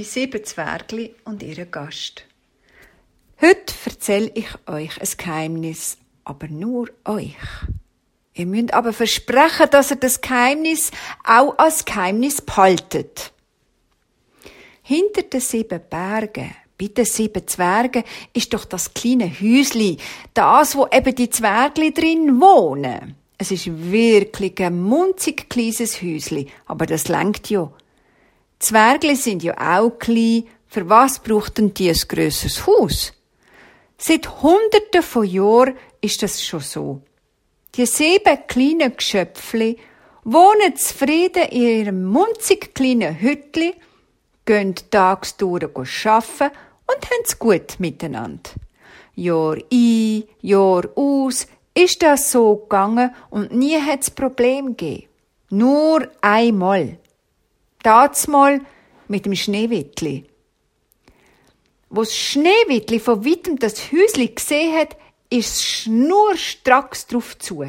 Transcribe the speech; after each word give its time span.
Die 0.00 0.06
sieben 0.06 0.42
Zwergli 0.42 1.14
und 1.26 1.42
ihren 1.42 1.70
Gast. 1.70 2.24
Heute 3.38 3.74
erzähle 3.84 4.30
ich 4.34 4.46
euch 4.66 4.98
ein 4.98 5.08
Geheimnis, 5.18 5.98
aber 6.24 6.48
nur 6.48 6.88
euch. 7.04 7.36
Ihr 8.32 8.46
müsst 8.46 8.72
aber 8.72 8.94
versprechen, 8.94 9.68
dass 9.70 9.90
ihr 9.90 9.98
das 9.98 10.22
Geheimnis 10.22 10.90
auch 11.22 11.58
als 11.58 11.84
Geheimnis 11.84 12.40
behaltet. 12.40 13.34
Hinter 14.80 15.20
den 15.20 15.40
sieben 15.42 15.82
Bergen, 15.90 16.54
bei 16.78 16.86
den 16.86 17.04
sieben 17.04 17.46
Zwergen, 17.46 18.04
ist 18.32 18.54
doch 18.54 18.64
das 18.64 18.94
kleine 18.94 19.30
Häusli, 19.30 19.98
das, 20.32 20.76
wo 20.76 20.86
eben 20.90 21.14
die 21.14 21.28
Zwergli 21.28 21.92
drin 21.92 22.40
wohnen. 22.40 23.16
Es 23.36 23.50
ist 23.50 23.66
wirklich 23.66 24.58
ein 24.62 24.80
munzig 24.80 25.50
kleines 25.50 26.00
Häusli, 26.00 26.46
aber 26.64 26.86
das 26.86 27.08
lenkt 27.08 27.50
ja. 27.50 27.70
Zwergli 28.60 29.16
sind 29.16 29.42
ja 29.42 29.54
auch 29.58 29.98
klein. 29.98 30.44
Für 30.68 30.88
was 30.88 31.18
braucht 31.18 31.58
denn 31.58 31.74
die 31.74 31.88
ein 31.88 31.98
grösseres 32.06 32.66
Haus? 32.66 33.12
Seit 33.98 34.42
Hunderten 34.42 35.02
von 35.02 35.24
Jahren 35.24 35.76
ist 36.00 36.22
das 36.22 36.44
schon 36.44 36.60
so. 36.60 37.00
Die 37.74 37.86
sieben 37.86 38.46
kleinen 38.46 38.96
Geschöpfli 38.96 39.78
wohnen 40.24 40.76
zufrieden 40.76 41.44
in 41.50 41.62
ihrem 41.62 42.04
munzig 42.04 42.74
kleinen 42.74 43.18
Hütli, 43.18 43.74
gehen 44.44 44.74
tagsdurch 44.90 45.70
arbeiten 46.06 46.56
und 46.86 47.10
haben's 47.10 47.38
gut 47.38 47.80
miteinander. 47.80 48.50
Jahr 49.14 49.56
ein, 49.72 50.24
Jahr 50.40 50.84
aus 50.94 51.46
ist 51.74 52.02
das 52.02 52.30
so 52.30 52.56
gegangen 52.56 53.14
und 53.30 53.52
nie 53.52 53.80
hat's 53.80 54.10
Problem 54.10 54.76
gegeben. 54.76 55.08
Nur 55.50 56.08
einmal. 56.20 56.99
Mal 58.28 58.60
mit 59.08 59.26
dem 59.26 59.34
Schneewittli. 59.34 60.24
Wo 61.88 62.02
das 62.02 62.16
Schneewittli 62.16 63.00
von 63.00 63.24
weitem 63.24 63.58
das 63.58 63.92
Häusli 63.92 64.28
gesehen 64.28 64.76
hat, 64.76 64.96
ist 65.28 65.64
schnurstracks 65.64 67.06
drauf 67.06 67.38
zu. 67.38 67.64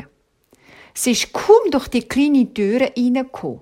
Sie 0.94 1.12
ist 1.12 1.32
kaum 1.34 1.72
durch 1.72 1.88
die 1.88 2.08
kleine 2.08 2.54
Türe 2.54 2.92
reingekommen. 2.96 3.62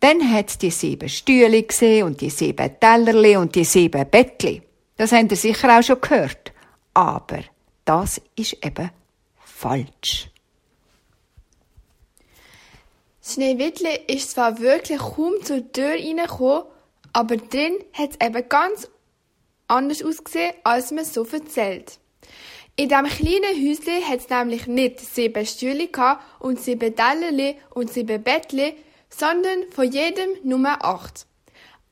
Dann 0.00 0.32
hat 0.32 0.62
die 0.62 0.70
sieben 0.70 1.08
Stühle 1.08 1.62
gesehen 1.62 2.06
und 2.06 2.20
die 2.20 2.30
sieben 2.30 2.78
Tellerli 2.78 3.36
und 3.36 3.54
die 3.54 3.64
sieben 3.64 4.08
Bettli. 4.08 4.62
Das 4.96 5.12
habt 5.12 5.30
ihr 5.30 5.36
sicher 5.36 5.78
auch 5.78 5.82
schon 5.82 6.00
gehört. 6.00 6.52
Aber 6.94 7.40
das 7.84 8.20
ist 8.36 8.64
eben 8.64 8.90
falsch. 9.38 10.30
Schneewittli 13.28 13.98
ist 14.06 14.30
zwar 14.30 14.60
wirklich 14.60 14.98
kaum 14.98 15.34
zur 15.42 15.72
Tür 15.72 15.94
reingekommen, 15.94 16.62
aber 17.12 17.36
drin 17.36 17.74
hat 17.92 18.10
es 18.10 18.26
eben 18.26 18.48
ganz 18.48 18.88
anders 19.66 20.02
ausgesehen, 20.02 20.54
als 20.62 20.92
man 20.92 21.04
so 21.04 21.24
erzählt. 21.24 21.98
In 22.76 22.88
diesem 22.88 23.06
kleinen 23.06 23.56
Häuschen 23.56 24.08
hat 24.08 24.20
es 24.20 24.28
nämlich 24.28 24.66
nicht 24.68 25.00
sieben 25.00 25.44
Stühle 25.44 25.88
und 26.38 26.60
sieben 26.60 26.94
Tellerli 26.94 27.56
und 27.70 27.92
sieben 27.92 28.22
Bettli, 28.22 28.74
sondern 29.08 29.64
von 29.72 29.90
jedem 29.90 30.30
Nummer 30.44 30.84
acht. 30.84 31.26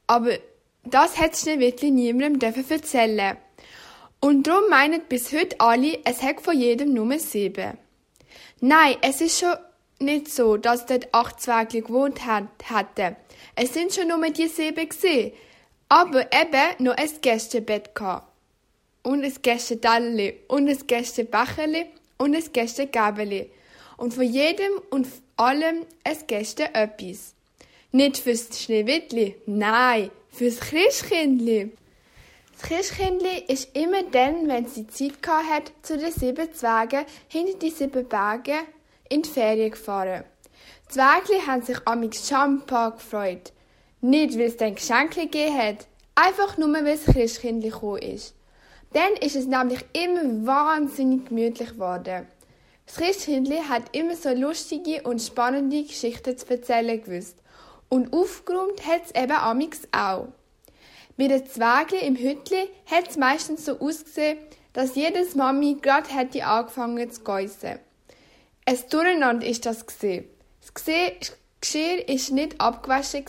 Aber 0.06 0.38
das 0.84 1.19
hat 1.19 1.36
Schneewittli 1.36 1.91
niemandem 1.91 2.54
erzählen 2.69 3.38
Und 4.20 4.46
darum 4.46 4.69
meinen 4.70 5.02
bis 5.08 5.32
heute 5.32 5.58
alle, 5.58 5.98
es 6.04 6.22
hat 6.22 6.42
von 6.42 6.56
jedem 6.56 6.94
Nummer 6.94 7.19
sieben. 7.19 7.76
Nein, 8.60 8.96
es 9.02 9.20
ist 9.20 9.41
schon 9.41 9.54
nicht 9.98 10.28
so, 10.28 10.56
dass 10.56 10.87
dort 10.87 11.12
acht 11.12 11.41
Zwergli 11.41 11.81
gewohnt 11.81 12.20
hätten. 12.27 13.17
Es 13.56 13.75
sind 13.75 13.95
schon 13.95 14.09
nur 14.09 14.31
die 14.31 14.48
sieben 14.48 14.89
gesehen, 14.89 15.33
aber 15.89 16.27
eben 16.33 16.84
noch 16.84 16.97
ein 16.97 17.11
Gästebett 17.20 17.95
gehabt 17.95 18.28
und 19.03 19.22
ein 19.22 19.34
Gästetalli 19.42 20.41
und 20.48 20.69
ein 20.69 20.87
Gästebecherli 20.87 21.87
und 22.19 22.34
ein 22.34 22.53
Gästegabeli. 22.53 23.50
Und 23.97 24.15
von 24.15 24.25
jedem 24.25 24.72
und 24.91 25.06
allem 25.37 25.87
ein 26.03 26.19
Gäste 26.27 26.75
etwas. 26.75 27.34
Nicht 27.93 28.19
fürs 28.19 28.49
Schneewittli, 28.60 29.37
nein, 29.47 30.10
fürs 30.31 30.59
Christkindli. 30.59 31.71
Das 32.53 32.69
Christkindli 32.69 33.44
ist 33.47 33.77
immer 33.77 34.03
dann, 34.10 34.49
wenn 34.49 34.66
sie 34.66 34.87
Zeit 34.88 35.22
gehabt 35.22 35.49
hat, 35.49 35.72
zu 35.83 35.97
den 35.97 36.10
sieben 36.10 36.53
Zwergen 36.53 37.04
hinter 37.28 37.59
die 37.59 37.71
sieben 37.71 38.09
Berge 38.09 38.59
in 39.09 39.22
die 39.22 39.28
Ferien 39.28 39.70
gefahren. 39.70 40.25
Die 40.87 40.94
Zwergli 40.94 41.41
haben 41.47 41.62
sich 41.62 41.78
amix 41.87 42.28
Champagner 42.28 42.92
gefreut. 42.92 43.53
Nicht, 44.00 44.34
weil 44.34 44.47
es 44.47 44.56
dann 44.56 44.75
Geschenke 44.75 45.22
gegeben 45.22 45.56
hat, 45.56 45.87
einfach 46.15 46.59
nur, 46.59 46.72
weil 46.72 46.84
das 46.84 47.04
Christkindli 47.04 47.70
gekommen 47.70 48.03
ist. 48.03 48.34
Dann 48.92 49.15
ist 49.20 49.34
es 49.34 49.47
nämlich 49.47 49.84
immer 49.92 50.47
wahnsinnig 50.47 51.26
gemütlich 51.28 51.70
geworden. 51.70 52.26
Das 52.87 52.97
Christkindli 52.97 53.60
hat 53.69 53.97
immer 53.97 54.15
so 54.15 54.31
lustige 54.31 55.03
und 55.03 55.22
spannende 55.22 55.82
Geschichten 55.82 56.36
zu 56.36 56.48
erzählen 56.50 57.03
gewusst. 57.03 57.38
Und 57.88 58.12
aufgeräumt 58.12 58.86
hat 58.86 59.03
es 59.06 59.21
eben 59.21 59.32
amix 59.32 59.82
auch. 59.91 60.28
Bei 61.16 61.28
den 61.28 61.47
Zwergli 61.47 61.98
im 61.98 62.16
Hütli 62.16 62.69
hat 62.91 63.09
es 63.09 63.16
meistens 63.16 63.65
so 63.65 63.78
ausgesehen, 63.78 64.38
dass 64.72 64.97
jedes 64.97 65.34
Mami 65.34 65.78
gerade 65.81 66.09
hätte 66.10 66.44
angefangen 66.44 67.10
zu 67.10 67.22
geissen. 67.22 67.78
Ein 68.66 68.78
Durcheinander 68.91 69.47
ist 69.47 69.66
das 69.66 69.86
gesehen. 69.86 70.25
Das 70.60 70.75
Geschirr 71.60 72.08
ist 72.08 72.32
nicht 72.32 72.60
abgewaschen 72.60 73.25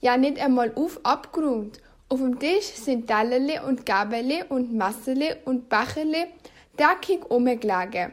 ja 0.00 0.16
nicht 0.16 0.38
einmal 0.38 0.72
auf 0.74 1.00
abgeräumt 1.02 1.80
auf 2.14 2.20
dem 2.20 2.38
Tisch 2.38 2.66
sind 2.66 3.08
Tellerli 3.08 3.58
und 3.66 3.86
Gabeli 3.86 4.44
und 4.48 4.72
Messerli 4.72 5.34
und 5.46 5.68
Becherli 5.68 6.26
dreckig 6.76 7.28
rumgelegen. 7.28 8.12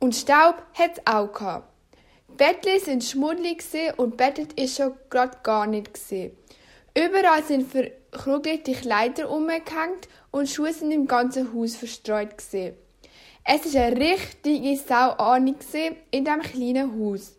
Und 0.00 0.14
Staub 0.14 0.56
hat's 0.74 1.00
auch 1.06 1.32
gehabt. 1.32 1.68
Bettli 2.36 2.78
sind 2.80 3.04
schmuddelig 3.04 3.62
und 3.96 4.16
Bettet 4.16 4.52
ist 4.60 4.76
schon 4.76 4.94
grad 5.08 5.44
gar 5.44 5.66
nicht 5.66 5.94
gesehen. 5.94 6.36
Überall 6.94 7.42
sind 7.44 7.70
verkrugelte 7.70 8.72
Kleider 8.72 9.30
umgehängt 9.30 10.08
und 10.30 10.50
Schuhe 10.50 10.72
sind 10.72 10.90
im 10.90 11.06
ganzen 11.06 11.54
Haus 11.54 11.76
verstreut 11.76 12.36
gesehen. 12.36 12.74
Es 13.44 13.66
ist 13.66 13.76
eine 13.76 13.96
richtige 13.96 14.76
Sauahnung 14.76 15.56
in 16.10 16.24
diesem 16.24 16.42
kleinen 16.42 17.00
Haus. 17.00 17.36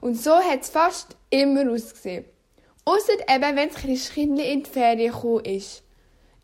Und 0.00 0.20
so 0.20 0.34
hat's 0.34 0.68
fast 0.68 1.16
immer 1.30 1.70
ausgesehen. 1.70 2.24
Ausser 2.84 3.14
eben, 3.28 3.56
wenn 3.56 3.68
das 3.68 3.78
Christkindli 3.78 4.52
in 4.52 4.62
die 4.64 4.70
Ferien 4.70 5.12
gekommen 5.12 5.44
ist. 5.44 5.82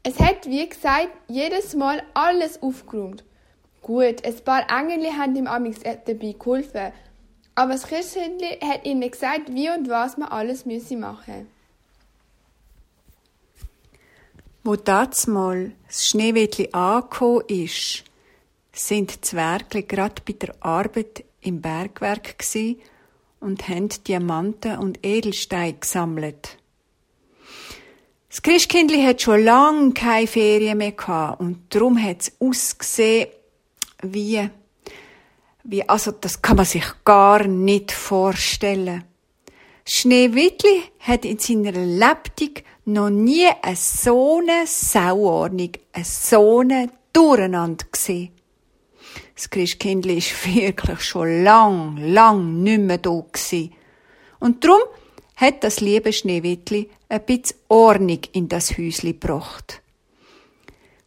Es 0.03 0.19
hat, 0.19 0.47
wie 0.47 0.67
gesagt, 0.67 1.11
jedes 1.29 1.75
Mal 1.75 2.03
alles 2.15 2.63
aufgeräumt. 2.63 3.23
Gut, 3.83 4.25
ein 4.25 4.37
paar 4.45 4.67
Engel 4.71 5.13
haben 5.13 5.37
ihm 5.37 5.47
amix 5.47 5.81
dabei 5.81 6.35
geholfen. 6.39 6.93
Aber 7.55 7.73
das 7.73 7.87
Christkindli 7.87 8.59
hat 8.63 8.87
ihnen 8.87 9.11
gesagt, 9.11 9.53
wie 9.53 9.69
und 9.69 9.89
was 9.89 10.17
man 10.17 10.29
alles 10.29 10.65
müsse 10.65 10.97
machen 10.97 11.49
Wo 14.63 14.77
das 14.77 15.27
mal 15.27 15.73
das 15.87 16.07
Schneewittli 16.07 16.71
angekommen 16.73 17.43
ist, 17.49 18.05
sind 18.87 19.25
Zwergli 19.25 19.83
gerade 19.83 20.23
bei 20.27 20.33
der 20.33 20.55
Arbeit 20.61 21.25
im 21.41 21.61
Bergwerk 21.61 22.39
gsi 22.39 22.81
und 23.41 23.69
haben 23.69 23.89
Diamanten 24.07 24.79
und 24.79 25.05
Edelsteine 25.05 25.75
gesammelt. 25.75 26.57
Das 28.29 28.43
Christkindli 28.43 29.03
hat 29.03 29.23
schon 29.23 29.45
lange 29.45 29.93
keine 29.93 30.27
Ferien 30.27 30.79
mehr 30.79 30.93
gehabt 30.93 31.41
und 31.41 31.75
darum 31.75 32.01
hat 32.03 32.23
es 32.23 32.33
ausgesehen 32.39 33.29
wie, 34.03 34.49
wie, 35.65 35.89
also 35.89 36.13
das 36.13 36.41
kann 36.41 36.57
man 36.57 36.67
sich 36.67 36.85
gar 37.05 37.47
nicht 37.47 37.93
vorstellen. 37.93 39.05
Schneewittli 39.85 40.83
hat 41.01 41.25
in 41.25 41.39
seiner 41.39 41.73
Lebtung 41.73 42.55
noch 42.85 43.11
nie 43.11 43.49
eine 43.63 43.77
so 43.77 44.39
eine 44.39 44.67
Sauordnung, 44.67 45.73
eine 45.93 46.05
so 46.05 46.61
eine 46.61 46.91
Durcheinander 47.13 47.87
gesehen. 47.91 48.31
Das 49.41 49.49
Christkindli 49.49 50.19
ist 50.19 50.47
wirklich 50.55 51.01
schon 51.01 51.45
lang, 51.45 51.97
lang 51.97 52.63
nicht 52.63 52.79
mehr 52.79 52.99
da 52.99 53.25
gewesen. 53.33 53.73
Und 54.39 54.63
drum 54.63 54.81
hat 55.37 55.65
das 55.65 55.81
liebe 55.81 56.13
Schneewittli 56.13 56.91
ein 57.09 57.25
bisschen 57.25 57.57
Ordnung 57.69 58.21
in 58.33 58.51
das 58.51 58.77
Häusli 58.77 59.15
gebracht. 59.15 59.81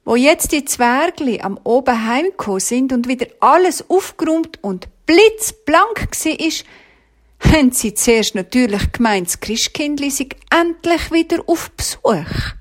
Wo 0.03 0.15
jetzt 0.15 0.51
die 0.51 0.65
Zwergli 0.65 1.41
am 1.41 1.59
oben 1.63 2.07
heimgekommen 2.07 2.59
sind 2.59 2.91
und 2.91 3.07
wieder 3.07 3.27
alles 3.39 3.87
aufgeräumt 3.87 4.57
und 4.63 4.87
blitzblank 5.05 6.07
ist, 6.25 6.65
haben 7.39 7.71
sie 7.71 7.93
zuerst 7.93 8.33
natürlich 8.33 8.93
gemeint, 8.93 9.27
das 9.27 9.41
Christkindli 9.41 10.09
sei 10.09 10.29
endlich 10.49 11.11
wieder 11.11 11.43
auf 11.45 11.69
Besuch. 11.69 12.55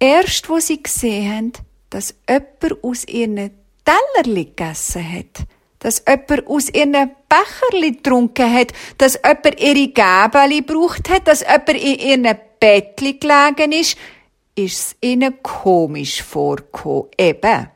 Erst 0.00 0.48
wo 0.48 0.58
sie 0.58 0.82
gesehen 0.82 1.32
haben, 1.32 1.52
dass 1.90 2.16
jemand 2.28 2.82
aus 2.82 3.04
ihren 3.04 3.63
Tellerli 3.84 4.46
gegessen 4.46 5.12
hat, 5.12 5.46
dass 5.78 6.02
jemand 6.08 6.46
aus 6.46 6.70
ihren 6.70 7.10
Becherli 7.28 7.92
getrunken 7.92 8.52
hat, 8.52 8.72
dass 8.98 9.14
jemand 9.22 9.60
ihre 9.60 9.88
Gäbeli 9.88 10.62
gebraucht 10.62 11.10
hat, 11.10 11.28
dass 11.28 11.40
jemand 11.40 11.68
in 11.70 11.98
ihren 11.98 12.38
Bettli 12.58 13.18
gelegen 13.18 13.72
ist, 13.72 13.96
ist 14.54 14.78
es 14.78 14.96
ihnen 15.00 15.42
komisch 15.42 16.22
vorgekommen. 16.22 17.08
Eben, 17.18 17.68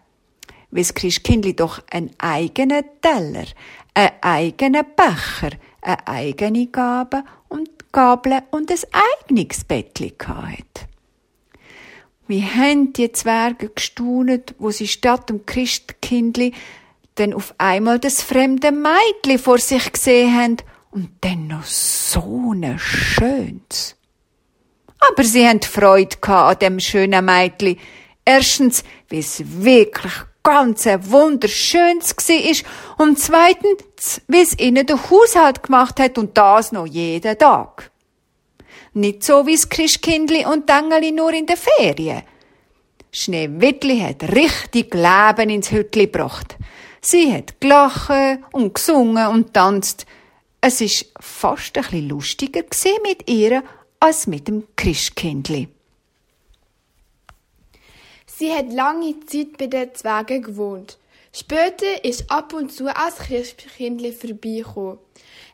weil 0.71 0.83
das 0.83 0.95
Christkindli 0.95 1.55
doch 1.55 1.83
einen 1.91 2.11
eigenen 2.19 2.85
Teller, 3.01 3.47
einen 3.95 4.13
eigenen 4.21 4.87
Becher, 4.97 5.57
eine 5.83 6.07
eigene 6.07 6.67
Gabe 6.67 7.25
und 7.49 7.69
Gabel 7.93 8.41
und 8.51 8.71
ein 8.71 8.79
eigenes 9.29 9.65
Bettli 9.65 10.15
hatte. 10.19 10.68
Wie 12.29 12.43
haben 12.43 12.93
die 12.93 13.11
Zwerge 13.11 13.71
gestaunet, 13.71 14.55
wo 14.59 14.71
sie 14.71 14.87
statt 14.87 15.31
dem 15.31 15.47
Christkindli 15.47 16.53
dann 17.15 17.33
auf 17.33 17.55
einmal 17.59 17.99
das 17.99 18.23
fremde 18.23 18.71
Meitli 18.71 19.39
vor 19.39 19.59
sich 19.59 19.91
gesehen 19.91 20.37
haben 20.37 20.57
und 20.91 21.09
dann 21.23 21.49
noch 21.49 21.65
so 21.65 22.53
ein 22.53 22.79
schönes. 22.79 23.97
Aber 25.01 25.25
sie 25.25 25.47
haben 25.47 25.63
Freude 25.63 26.17
an 26.29 26.59
dem 26.59 26.81
schönen 26.81 27.25
Meitli. 27.25 27.79
Erstens, 28.25 28.85
wie 29.09 29.21
es 29.21 29.43
wirklich 29.47 30.13
ganz 30.43 30.85
wunderschönes 30.87 32.15
war 32.17 33.07
und 33.07 33.19
zweitens, 33.19 34.21
wie 34.29 34.41
es 34.41 34.59
ihnen 34.59 34.87
der 34.87 35.11
Haushalt 35.11 35.63
gemacht 35.63 35.99
hat 35.99 36.19
und 36.19 36.37
das 36.37 36.73
noch 36.73 36.87
jeden 36.87 37.39
Tag. 37.39 37.91
Nicht 38.99 39.23
so 39.23 39.47
wie 39.47 39.55
das 39.55 39.69
Christkindli 39.69 40.45
und 40.45 40.69
Dengeli 40.69 41.13
nur 41.13 41.33
in 41.33 41.47
der 41.47 41.57
Ferien. 41.57 42.25
Schneewittli 43.13 44.01
hat 44.01 44.25
richtig 44.35 44.93
Leben 44.93 45.51
ins 45.51 45.71
Hütli 45.71 46.07
gebracht. 46.07 46.57
Sie 47.01 47.33
hat 47.33 47.61
gelacht 47.61 48.41
und 48.51 48.75
gesungen 48.75 49.29
und 49.29 49.55
tanzt. 49.55 50.05
Es 50.61 50.81
ist 50.81 51.13
fast 51.21 51.77
ein 51.77 51.85
bisschen 51.85 52.09
lustiger 52.09 52.65
mit 53.05 53.31
ihr 53.31 53.63
als 54.01 54.27
mit 54.27 54.49
dem 54.49 54.67
Christkindli. 54.75 55.69
Sie 58.27 58.53
hat 58.53 58.73
lange 58.73 59.15
Zeit 59.27 59.59
bei 59.59 59.69
den 59.69 59.95
Zwergen 59.95 60.43
gewohnt. 60.43 60.99
Später 61.33 62.05
ist 62.05 62.29
ab 62.33 62.53
und 62.53 62.73
zu 62.73 62.89
als 62.89 63.19
Christkindli 63.19 64.11
vorbeigekommen. 64.11 64.99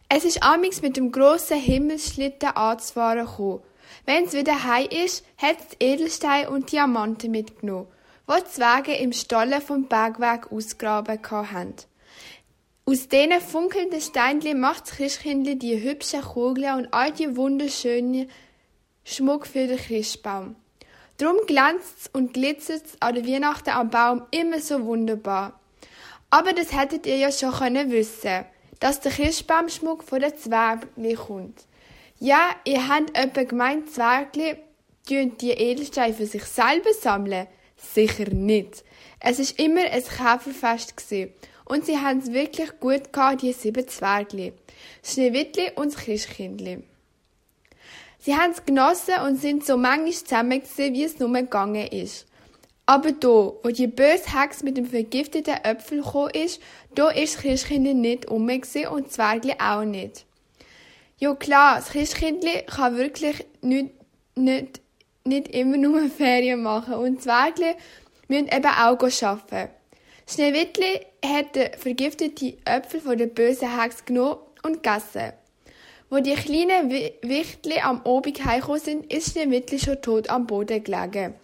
Es 0.09 0.25
ist 0.25 0.43
amix 0.43 0.83
mit 0.83 0.97
dem 0.97 1.13
grossen 1.13 1.59
Himmelsschlitten 1.59 2.51
anzufahren 2.51 3.27
gekommen. 3.27 3.63
Wenn 4.07 4.25
es 4.25 4.33
wieder 4.33 4.65
heim 4.65 4.89
ist, 4.91 5.25
hat 5.39 5.57
es 5.59 5.77
Edelsteine 5.81 6.51
und 6.51 6.71
Diamanten 6.73 7.31
mitgenommen, 7.31 7.89
die 8.29 8.43
die 8.43 8.51
Zwerge 8.51 8.95
im 8.95 9.13
Stollen 9.13 9.61
vom 9.61 9.89
Bergweg 9.89 10.53
ausgraben 10.53 11.19
haben. 11.31 11.75
Aus 12.87 13.09
diesen 13.09 13.41
funkelnden 13.41 14.01
Steinchen 14.01 14.61
macht 14.61 14.83
das 14.83 14.97
Christkindli 14.97 15.59
die 15.59 15.83
hübschen 15.83 16.21
Kugeln 16.21 16.75
und 16.77 16.93
all 16.93 17.13
die 17.13 17.35
wunderschönen 17.35 18.29
Schmuck 19.05 19.47
für 19.47 19.67
den 19.67 19.79
Christbaum. 19.79 20.57
Drum 21.17 21.37
glänzt 21.47 22.11
und 22.13 22.35
glitzert 22.35 22.83
an 23.01 23.15
der 23.15 23.27
Weihnachten 23.27 23.71
am 23.71 23.89
Baum 23.89 24.27
immer 24.33 24.61
so 24.61 24.85
wunderbar. 24.85 25.59
Aber 26.29 26.53
das 26.53 26.79
hättet 26.79 27.07
ihr 27.07 27.17
ja 27.17 27.33
schon 27.33 27.53
können 27.53 27.91
wissen, 27.91 28.45
dass 28.85 29.01
der 29.01 29.13
Christbaumschmuck 29.13 30.05
von 30.05 30.21
den 30.21 30.37
Zwergli 30.37 31.15
kommt. 31.15 31.65
Ja, 32.19 32.51
ihr 32.67 32.87
habt 32.87 33.17
etwa 33.17 33.45
gemeint, 33.45 33.91
Zwergli 33.91 34.57
tun 35.09 35.39
die 35.41 35.53
Edelsteine 35.53 36.13
für 36.13 36.27
sich 36.27 36.45
selber 36.45 36.93
sammeln. 36.93 37.47
Sicher 37.79 38.29
nicht. 38.29 38.85
Es 39.21 39.39
ist 39.39 39.59
immer 39.59 39.81
ein 39.81 40.05
Käferfest. 40.05 40.95
Und 41.65 41.87
sie 41.87 41.97
haben 41.97 42.19
es 42.19 42.31
wirklich 42.31 42.79
gut 42.79 43.11
gehabt, 43.11 43.41
die 43.41 43.55
sieben 43.55 43.89
Zwergli. 43.89 44.53
Schneewittli 45.03 45.71
und 45.77 45.95
das 45.95 46.03
Christkindli. 46.03 46.83
Sie 48.19 48.37
haben 48.37 48.53
es 48.53 48.67
genossen 48.67 49.15
und 49.27 49.41
sind 49.41 49.65
so 49.65 49.79
manchmal 49.79 50.13
zusammen 50.13 50.61
gewesen, 50.61 50.93
wie 50.93 51.05
es 51.05 51.19
nur 51.19 51.33
gegangen 51.33 51.87
ist. 51.87 52.27
Aber 52.87 53.13
da, 53.13 53.29
wo 53.63 53.71
die 53.71 53.87
böse 53.87 54.39
Hex 54.39 54.63
mit 54.63 54.77
dem 54.77 54.87
vergifteten 54.87 55.55
Äpfel 55.65 56.03
gekommen 56.03 56.31
ist, 56.35 56.61
da 56.95 57.09
ist 57.09 57.37
das 57.37 57.43
Christkindli 57.43 57.95
nicht 57.95 58.27
um 58.27 58.47
und 58.47 58.63
das 58.63 59.13
Zwergli 59.13 59.55
auch 59.59 59.85
nicht. 59.85 60.27
Ja 61.19 61.35
klar, 61.35 61.77
das 61.77 61.91
Christkindli 61.91 62.65
kann 62.67 62.97
wirklich 62.97 63.47
nicht, 63.63 63.91
nicht, 64.35 64.81
nicht 65.25 65.49
immer 65.49 65.79
nur 65.79 66.09
Ferien 66.17 66.63
machen 66.63 66.95
und 66.95 67.23
Zwergli 67.23 67.75
müssen 68.29 68.49
eben 68.49 68.67
auch 68.67 68.99
arbeiten. 68.99 69.71
Schneewittli 70.29 71.01
hat 71.25 71.55
den 71.55 71.73
vergifteten 71.79 72.55
Äpfel 72.65 73.01
von 73.01 73.17
der 73.17 73.27
bösen 73.27 73.81
Hex 73.81 74.05
genommen 74.05 74.41
und 74.63 74.83
gegessen. 74.83 75.33
Wo 76.11 76.19
die 76.19 76.35
kleinen 76.35 76.91
Wichtli 76.91 77.81
am 77.81 78.03
Obig 78.05 78.45
heimgekommen 78.45 78.81
sind, 78.81 79.13
ist 79.13 79.33
Schneewittli 79.33 79.79
schon 79.79 80.03
tot 80.03 80.29
am 80.29 80.47
Boden 80.47 80.83
gelegen. 80.83 81.35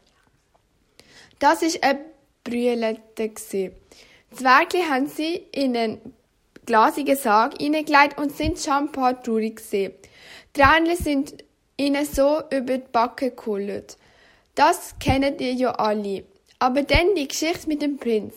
Das 1.40 1.62
ist 1.62 1.82
ein 1.82 1.98
Brühlete. 2.44 3.00
Die 3.16 3.70
Zwergli 4.30 4.82
haben 4.82 5.06
sie 5.06 5.36
in 5.52 5.74
einen 5.74 6.14
glasigen 6.66 7.16
Sarg 7.16 7.54
hineingelegt 7.58 8.18
und 8.18 8.36
sind 8.36 8.58
schon 8.58 8.74
ein 8.74 8.92
paar 8.92 9.22
traurig 9.22 9.56
gewesen. 9.56 9.94
Tränen 10.52 10.96
sind 10.98 11.42
ihnen 11.78 12.04
so 12.04 12.42
über 12.50 12.76
die 12.76 12.88
Backe 12.92 13.30
gekullert. 13.30 13.96
Das 14.54 14.94
kennt 15.00 15.40
ihr 15.40 15.54
ja 15.54 15.70
alle. 15.70 16.24
Aber 16.58 16.82
dann 16.82 17.14
die 17.16 17.26
Geschichte 17.26 17.68
mit 17.68 17.80
dem 17.80 17.96
Prinz. 17.96 18.34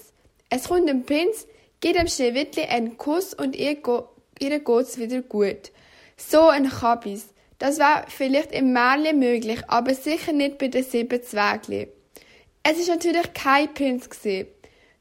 Es 0.49 0.69
kommt 0.69 0.89
ein 0.89 1.03
Prinz, 1.03 1.45
gibt 1.81 1.99
dem 1.99 2.07
Schneewittli 2.07 2.63
einen 2.63 2.97
Kuss 2.97 3.33
und 3.33 3.53
ihr, 3.57 3.77
ihr 4.39 4.59
geht's 4.59 4.97
wieder 4.97 5.21
gut. 5.21 5.73
So 6.15 6.47
ein 6.47 6.69
Kabis. 6.69 7.33
Das 7.59 7.79
war 7.79 8.05
vielleicht 8.07 8.53
im 8.53 8.71
Märchen 8.71 9.19
möglich, 9.19 9.59
aber 9.67 9.93
sicher 9.93 10.31
nicht 10.31 10.57
bei 10.57 10.69
den 10.69 10.85
sieben 10.85 11.21
Zwergli. 11.21 11.89
Es 12.65 12.79
ist 12.79 12.87
natürlich 12.87 13.33
kein 13.33 13.73
Prinz 13.73 14.09
gewesen. 14.09 14.47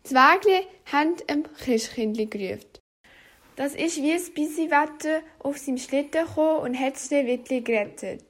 Zwergli 0.03 0.67
haben 0.91 1.14
ein 1.29 1.44
Christkindli 1.59 2.26
gerufen. 2.26 2.67
Das 3.55 3.76
ist 3.76 4.03
wie 4.03 4.12
ein 4.12 4.35
Bisiwetter 4.35 5.20
auf 5.38 5.59
seinem 5.59 5.79
Schlitten 5.79 6.26
gekommen 6.26 6.59
und 6.62 6.81
hat 6.81 6.99
Schneewittli 6.99 7.61
gerettet. 7.61 8.25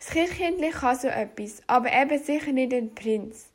Das 0.00 0.08
Christkindli 0.08 0.70
kann 0.70 0.98
so 0.98 1.06
etwas, 1.06 1.62
aber 1.68 1.92
eben 1.92 2.18
sicher 2.18 2.50
nicht 2.50 2.74
ein 2.74 2.92
Prinz. 2.96 3.46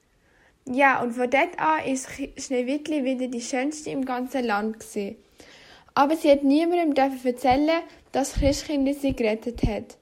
Ja, 0.66 1.02
und 1.02 1.12
von 1.12 1.30
dort 1.30 1.60
an 1.60 1.84
ist 1.84 2.08
Schneewittli 2.38 3.04
wieder 3.04 3.28
die 3.28 3.42
schönste 3.42 3.90
im 3.90 4.06
ganzen 4.06 4.46
Land 4.46 4.80
gewesen. 4.80 5.18
Aber 5.96 6.16
sie 6.16 6.32
hat 6.32 6.46
niemandem 6.46 6.96
erzählen, 7.26 7.82
dass 8.14 8.32
das 8.32 8.40
Christkindli 8.40 8.94
sie 8.94 9.14
gerettet 9.14 9.64
hat. 9.64 9.98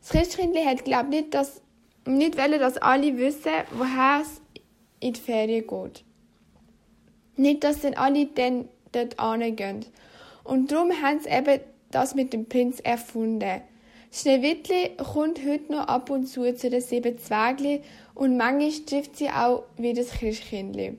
Das 0.00 0.10
Christkindli 0.10 0.64
hat 0.64 0.84
glaubt 0.84 1.10
nicht, 1.10 1.34
dass 1.34 1.62
nicht 2.04 2.36
wollen, 2.36 2.58
dass 2.58 2.78
alle 2.78 3.16
wissen, 3.16 3.52
woher 3.70 4.22
es 4.22 4.40
in 5.00 5.12
die 5.12 5.20
Ferien 5.20 5.66
geht. 5.66 6.04
Nicht, 7.36 7.64
dass 7.64 7.80
dann 7.80 7.94
alle 7.94 8.26
dann 8.26 8.68
dort 8.92 9.20
hingehen. 9.20 9.84
Und 10.44 10.70
darum 10.72 10.90
haben 11.02 11.20
sie 11.20 11.28
eben 11.28 11.60
das 11.90 12.14
mit 12.14 12.32
dem 12.32 12.46
Prinz 12.46 12.80
erfunden. 12.80 13.62
Schneewittli 14.12 14.96
kommt 15.12 15.40
heute 15.44 15.72
noch 15.72 15.88
ab 15.88 16.08
und 16.10 16.26
zu 16.26 16.54
zu 16.54 16.70
den 16.70 16.80
sieben 16.80 17.18
Zwergli 17.18 17.82
und 18.14 18.36
manchmal 18.36 18.70
trifft 18.86 19.16
sie 19.16 19.28
auch 19.28 19.64
wie 19.76 19.92
das 19.92 20.10
Christkindli. 20.10 20.96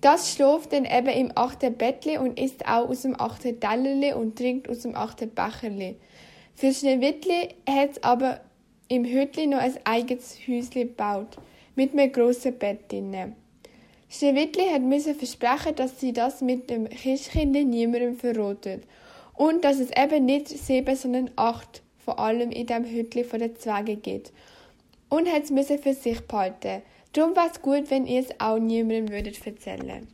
Das 0.00 0.34
schläft 0.34 0.72
dann 0.72 0.84
eben 0.84 1.08
im 1.08 1.32
achten 1.34 1.74
Bettli 1.74 2.18
und 2.18 2.38
isst 2.38 2.66
auch 2.66 2.88
aus 2.88 3.02
dem 3.02 3.18
achten 3.18 3.58
Tellerli 3.58 4.12
und 4.12 4.36
trinkt 4.36 4.68
aus 4.68 4.80
dem 4.80 4.94
achten 4.94 5.34
Becherli. 5.34 5.96
Für 6.54 6.72
Schneewittli 6.72 7.54
hat 7.68 7.92
es 7.92 8.02
aber 8.02 8.40
im 8.88 9.04
Hütli 9.04 9.46
noch 9.46 9.58
ein 9.58 9.74
eigenes 9.84 10.36
Häusli 10.46 10.84
gebaut, 10.84 11.38
mit 11.74 11.92
einem 11.92 12.12
grossen 12.12 12.58
Bett 12.58 12.90
drinnen. 12.90 13.36
Schneewittli 14.08 14.68
hat 14.70 14.82
müssen 14.82 15.14
versprechen, 15.14 15.74
dass 15.74 15.98
sie 15.98 16.12
das 16.12 16.40
mit 16.40 16.70
dem 16.70 16.88
Christkind 16.88 17.52
niemandem 17.52 18.16
verrotet 18.16 18.84
und 19.34 19.64
dass 19.64 19.80
es 19.80 19.90
eben 19.90 20.24
nicht 20.24 20.48
sieben, 20.48 20.94
sondern 20.94 21.30
acht 21.36 21.82
vor 22.04 22.18
allem 22.18 22.50
in 22.50 22.66
dem 22.66 22.84
Hütli 22.84 23.24
von 23.24 23.40
den 23.40 23.56
Zwergen 23.56 24.00
gibt. 24.02 24.32
Und 25.08 25.30
hat 25.30 25.44
es 25.44 25.50
müssen 25.50 25.78
für 25.78 25.94
sich 25.94 26.20
behalten. 26.20 26.82
Darum 27.12 27.34
war 27.34 27.50
es 27.50 27.62
gut, 27.62 27.90
wenn 27.90 28.06
ihr 28.06 28.20
es 28.20 28.40
auch 28.40 28.58
niemandem 28.58 29.10
würdet 29.10 29.44
erzählen. 29.46 30.06